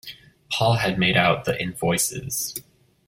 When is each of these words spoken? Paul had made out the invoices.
Paul 0.51 0.77
had 0.77 0.97
made 0.97 1.15
out 1.15 1.45
the 1.45 1.61
invoices. 1.61 2.55